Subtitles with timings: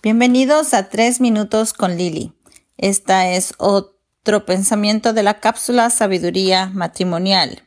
[0.00, 2.32] Bienvenidos a Tres Minutos con Lili.
[2.76, 7.66] Esta es otro pensamiento de la cápsula Sabiduría Matrimonial.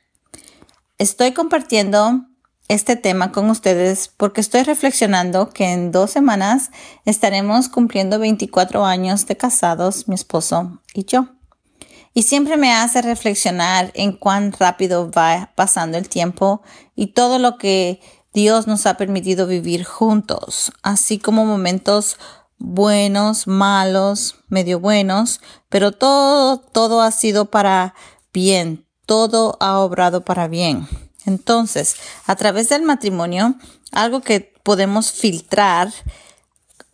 [0.97, 2.21] Estoy compartiendo
[2.70, 6.71] este tema con ustedes porque estoy reflexionando que en dos semanas
[7.04, 11.27] estaremos cumpliendo 24 años de casados, mi esposo y yo.
[12.13, 16.61] Y siempre me hace reflexionar en cuán rápido va pasando el tiempo
[16.95, 18.00] y todo lo que
[18.34, 22.18] Dios nos ha permitido vivir juntos, así como momentos
[22.57, 27.93] buenos, malos, medio buenos, pero todo, todo ha sido para
[28.32, 30.87] bien, todo ha obrado para bien.
[31.25, 33.56] Entonces, a través del matrimonio,
[33.92, 35.92] algo que podemos filtrar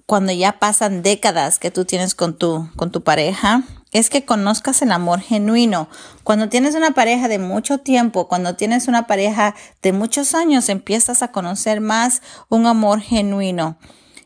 [0.07, 4.82] cuando ya pasan décadas que tú tienes con tu, con tu pareja, es que conozcas
[4.82, 5.90] el amor genuino.
[6.23, 11.23] Cuando tienes una pareja de mucho tiempo, cuando tienes una pareja de muchos años, empiezas
[11.23, 13.77] a conocer más un amor genuino,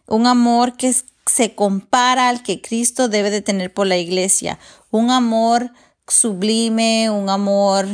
[0.08, 0.94] un amor que
[1.26, 4.60] se compara al que Cristo debe de tener por la iglesia,
[4.90, 5.72] un amor
[6.08, 7.88] sublime, un amor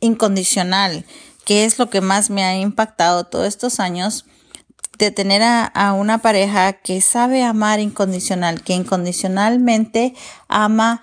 [0.00, 1.04] incondicional,
[1.44, 4.24] que es lo que más me ha impactado todos estos años
[4.98, 10.14] de tener a, una pareja que sabe amar incondicional, que incondicionalmente
[10.48, 11.02] ama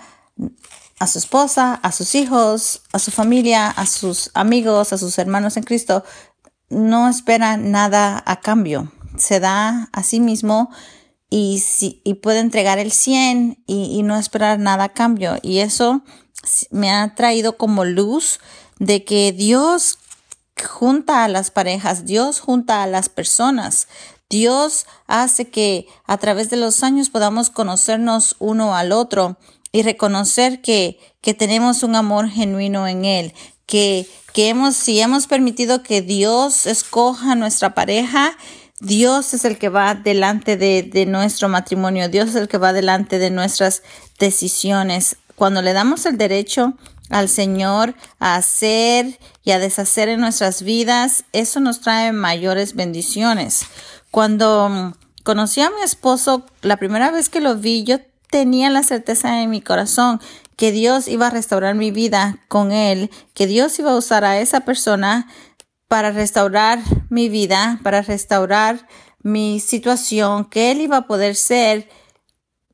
[0.99, 5.57] a su esposa, a sus hijos, a su familia, a sus amigos, a sus hermanos
[5.57, 6.03] en Cristo,
[6.69, 8.91] no espera nada a cambio.
[9.17, 10.69] Se da a sí mismo
[11.29, 15.37] y, si, y puede entregar el 100 y, y no esperar nada a cambio.
[15.41, 16.03] Y eso
[16.69, 18.39] me ha traído como luz
[18.79, 19.97] de que Dios
[20.63, 23.87] junta a las parejas, Dios junta a las personas.
[24.29, 29.37] Dios hace que a través de los años podamos conocernos uno al otro
[29.71, 33.33] y reconocer que, que tenemos un amor genuino en Él,
[33.65, 38.37] que, que hemos, si hemos permitido que Dios escoja nuestra pareja,
[38.79, 42.73] Dios es el que va delante de, de nuestro matrimonio, Dios es el que va
[42.73, 43.83] delante de nuestras
[44.17, 45.17] decisiones.
[45.35, 46.73] Cuando le damos el derecho
[47.11, 53.65] al Señor a hacer y a deshacer en nuestras vidas, eso nos trae mayores bendiciones.
[54.09, 54.93] Cuando mm,
[55.23, 57.99] conocí a mi esposo, la primera vez que lo vi, yo
[58.29, 60.19] tenía la certeza en mi corazón
[60.55, 64.39] que Dios iba a restaurar mi vida con él, que Dios iba a usar a
[64.39, 65.27] esa persona
[65.87, 68.87] para restaurar mi vida, para restaurar
[69.21, 71.89] mi situación, que él iba a poder ser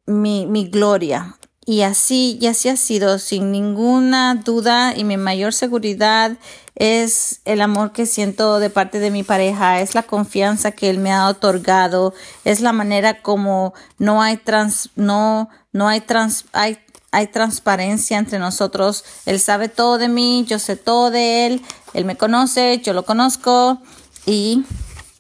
[0.06, 1.38] mi, mi gloria.
[1.70, 6.38] Y así, y así ha sido, sin ninguna duda, y mi mayor seguridad
[6.76, 10.98] es el amor que siento de parte de mi pareja, es la confianza que él
[10.98, 12.14] me ha otorgado,
[12.46, 16.80] es la manera como no hay trans, no, no hay trans, hay,
[17.12, 19.04] hay transparencia entre nosotros.
[19.26, 21.62] Él sabe todo de mí, yo sé todo de él,
[21.94, 23.82] él me conoce, yo lo conozco,
[24.26, 24.64] y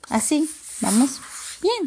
[0.09, 1.19] así, vamos
[1.61, 1.85] bien.